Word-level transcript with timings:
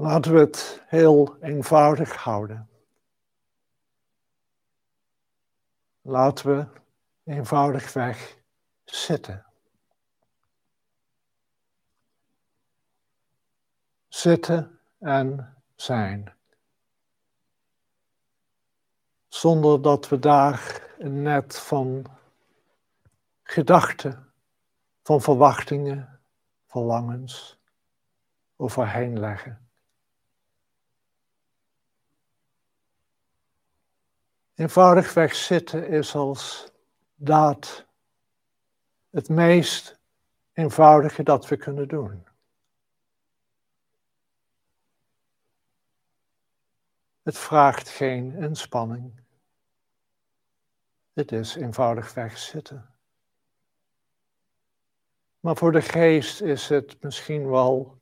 Laten 0.00 0.32
we 0.32 0.38
het 0.38 0.82
heel 0.86 1.36
eenvoudig 1.40 2.14
houden. 2.16 2.68
Laten 6.00 6.56
we 6.56 6.66
eenvoudigweg 7.24 8.36
zitten. 8.84 9.46
Zitten 14.08 14.80
en 14.98 15.56
zijn. 15.74 16.34
Zonder 19.28 19.82
dat 19.82 20.08
we 20.08 20.18
daar 20.18 20.82
een 20.98 21.22
net 21.22 21.58
van 21.58 22.06
gedachten, 23.42 24.32
van 25.02 25.20
verwachtingen, 25.20 26.20
verlangens 26.66 27.58
overheen 28.56 29.18
leggen. 29.18 29.69
Eenvoudigweg 34.60 35.34
zitten 35.34 35.88
is 35.88 36.14
als 36.14 36.72
daad 37.14 37.86
het 39.10 39.28
meest 39.28 40.00
eenvoudige 40.52 41.22
dat 41.22 41.48
we 41.48 41.56
kunnen 41.56 41.88
doen. 41.88 42.26
Het 47.22 47.38
vraagt 47.38 47.88
geen 47.88 48.34
inspanning. 48.34 49.20
Het 51.12 51.32
is 51.32 51.54
eenvoudigweg 51.54 52.38
zitten. 52.38 52.94
Maar 55.40 55.56
voor 55.56 55.72
de 55.72 55.82
geest 55.82 56.40
is 56.40 56.68
het 56.68 57.02
misschien 57.02 57.50
wel 57.50 58.00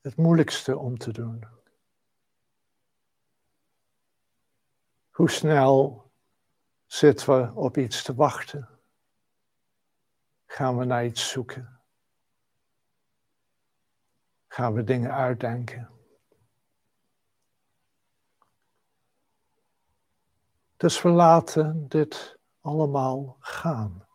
het 0.00 0.16
moeilijkste 0.16 0.78
om 0.78 0.98
te 0.98 1.12
doen. 1.12 1.55
Hoe 5.16 5.30
snel 5.30 6.10
zitten 6.86 7.36
we 7.36 7.60
op 7.60 7.76
iets 7.76 8.02
te 8.02 8.14
wachten? 8.14 8.68
Gaan 10.46 10.78
we 10.78 10.84
naar 10.84 11.04
iets 11.04 11.28
zoeken? 11.28 11.80
Gaan 14.46 14.72
we 14.72 14.84
dingen 14.84 15.12
uitdenken? 15.12 15.90
Dus 20.76 21.02
we 21.02 21.08
laten 21.08 21.88
dit 21.88 22.38
allemaal 22.60 23.36
gaan. 23.40 24.06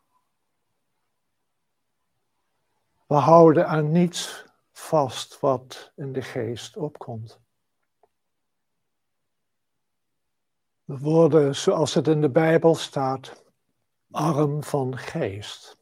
We 3.08 3.16
houden 3.16 3.68
aan 3.68 3.92
niets 3.92 4.46
vast 4.72 5.40
wat 5.40 5.92
in 5.96 6.14
de 6.14 6.22
geest 6.22 6.78
opkomt. 6.78 7.40
We 10.71 10.71
worden, 10.86 11.56
zoals 11.56 11.94
het 11.94 12.08
in 12.08 12.22
de 12.22 12.30
Bijbel 12.30 12.76
staat, 12.76 13.44
arm 14.12 14.64
van 14.64 14.98
geest. 14.98 15.80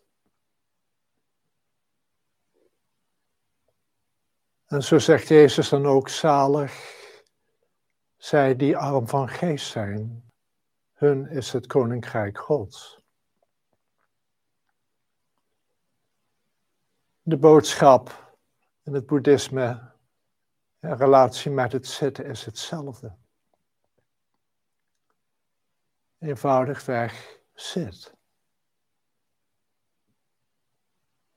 En 4.66 4.83
zo 4.83 5.00
zegt 5.00 5.28
Jezus 5.28 5.69
dan 5.69 5.86
ook 5.86 6.09
zalig, 6.09 6.97
zij 8.17 8.56
die 8.56 8.78
arm 8.78 9.08
van 9.08 9.30
geest 9.30 9.72
zijn, 9.72 10.31
hun 10.94 11.30
is 11.30 11.52
het 11.52 11.67
koninkrijk 11.67 12.38
Gods. 12.38 13.00
De 17.22 17.38
boodschap 17.38 18.34
in 18.84 18.94
het 18.94 19.06
boeddhisme 19.06 19.91
in 20.80 20.94
relatie 20.94 21.52
met 21.52 21.72
het 21.72 21.88
zitten 21.88 22.25
is 22.25 22.45
hetzelfde. 22.45 23.16
Eenvoudigweg 26.20 27.40
zit. 27.53 28.13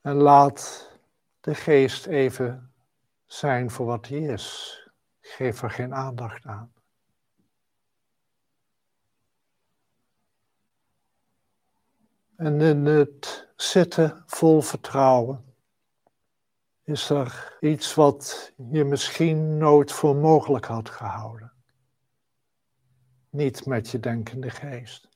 En 0.01 0.15
laat 0.15 0.91
de 1.39 1.55
geest 1.55 2.05
even 2.05 2.73
zijn 3.25 3.71
voor 3.71 3.85
wat 3.85 4.07
hij 4.07 4.19
is. 4.19 4.77
Geef 5.19 5.61
er 5.61 5.69
geen 5.69 5.93
aandacht 5.93 6.45
aan. 6.45 6.73
En 12.35 12.61
in 12.61 12.85
het 12.85 13.49
zitten 13.55 14.23
vol 14.25 14.61
vertrouwen 14.61 15.55
is 16.83 17.09
er 17.09 17.57
iets 17.59 17.93
wat 17.95 18.53
je 18.71 18.83
misschien 18.83 19.57
nooit 19.57 19.91
voor 19.91 20.15
mogelijk 20.15 20.65
had 20.65 20.89
gehouden. 20.89 21.52
Niet 23.33 23.65
met 23.65 23.89
je 23.89 23.99
denkende 23.99 24.49
geest. 24.49 25.09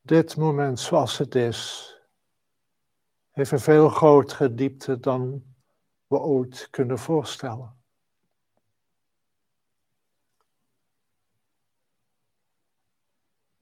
Dit 0.00 0.36
moment 0.36 0.80
zoals 0.80 1.18
het 1.18 1.34
is, 1.34 1.92
heeft 3.30 3.50
een 3.50 3.58
veel 3.58 3.88
grotere 3.88 4.54
diepte 4.54 5.00
dan 5.00 5.44
we 6.06 6.18
ooit 6.18 6.68
kunnen 6.70 6.98
voorstellen. 6.98 7.76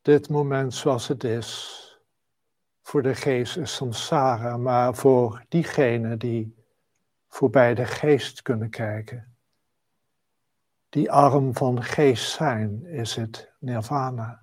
dit 0.05 0.29
moment 0.29 0.75
zoals 0.75 1.09
het 1.09 1.25
is, 1.25 1.81
voor 2.83 3.03
de 3.03 3.15
geest 3.15 3.57
is 3.57 3.75
samsara, 3.75 4.57
maar 4.57 4.95
voor 4.95 5.45
diegenen 5.49 6.19
die 6.19 6.64
voorbij 7.35 7.75
de 7.75 7.87
geest 7.87 8.43
kunnen 8.43 8.71
kijken, 8.71 9.37
die 10.89 11.11
arm 11.11 11.57
van 11.57 11.83
geest 11.83 12.33
zijn, 12.33 12.85
is 12.85 13.15
het 13.17 13.53
nirvana. 13.59 14.43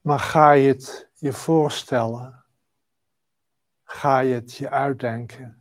Maar 0.00 0.18
ga 0.18 0.50
je 0.50 0.68
het 0.68 1.08
je 1.14 1.32
voorstellen? 1.32 2.44
Ga 3.84 4.18
je 4.18 4.34
het 4.34 4.54
je 4.54 4.70
uitdenken? 4.70 5.60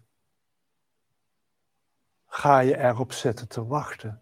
ga 2.30 2.60
je 2.60 2.78
erop 2.78 3.12
zetten 3.12 3.48
te 3.48 3.66
wachten. 3.66 4.22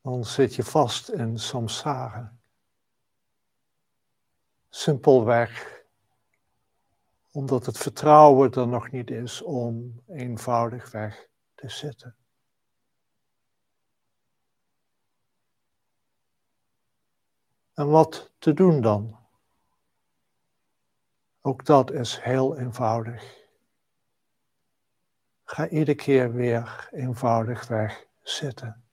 Dan 0.00 0.24
zit 0.24 0.54
je 0.54 0.64
vast 0.64 1.08
in 1.08 1.38
samsara. 1.38 2.36
Simpelweg 4.74 5.80
omdat 7.32 7.66
het 7.66 7.78
vertrouwen 7.78 8.52
er 8.52 8.68
nog 8.68 8.90
niet 8.90 9.10
is 9.10 9.42
om 9.42 10.02
eenvoudigweg 10.08 11.28
te 11.54 11.68
zitten. 11.68 12.16
En 17.74 17.88
wat 17.88 18.30
te 18.38 18.52
doen 18.52 18.80
dan? 18.80 19.18
Ook 21.40 21.64
dat 21.64 21.90
is 21.90 22.20
heel 22.20 22.58
eenvoudig. 22.58 23.40
Ga 25.44 25.68
iedere 25.68 25.94
keer 25.94 26.32
weer 26.32 26.88
eenvoudigweg 26.92 28.06
zitten. 28.22 28.84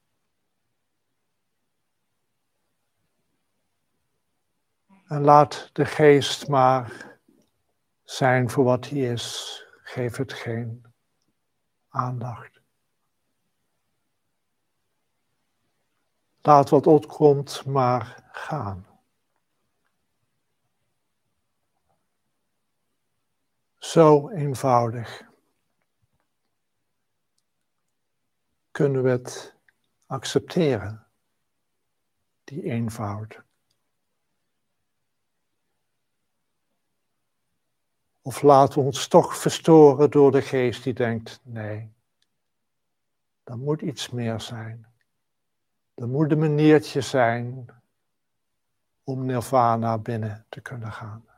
En 5.10 5.22
laat 5.22 5.70
de 5.74 5.86
geest 5.86 6.48
maar 6.48 7.18
zijn 8.04 8.50
voor 8.50 8.64
wat 8.64 8.90
hij 8.90 9.00
is. 9.00 9.58
Geef 9.84 10.18
het 10.18 10.34
geen 10.34 10.86
aandacht. 11.90 12.62
Laat 16.42 16.70
wat 16.70 16.88
opkomt 16.88 17.66
maar 17.66 18.30
gaan. 18.32 18.88
Zo 23.78 24.30
eenvoudig. 24.30 25.28
kunnen 28.80 29.04
we 29.04 29.10
het 29.10 29.56
accepteren, 30.06 31.06
die 32.44 32.64
eenvoud. 32.64 33.42
Of 38.22 38.42
laten 38.42 38.80
we 38.80 38.86
ons 38.86 39.08
toch 39.08 39.38
verstoren 39.38 40.12
door 40.12 40.32
de 40.32 40.42
geest 40.42 40.84
die 40.84 40.94
denkt, 40.94 41.40
nee, 41.44 41.92
er 43.44 43.58
moet 43.58 43.82
iets 43.82 44.10
meer 44.10 44.42
zijn. 44.42 44.88
Er 45.94 46.08
moet 46.08 46.32
een 46.32 46.40
maniertje 46.40 47.02
zijn 47.02 47.66
om 49.04 49.26
nirvana 49.26 49.98
binnen 49.98 50.46
te 50.50 50.62
kunnen 50.62 50.92
gaan. 50.92 51.29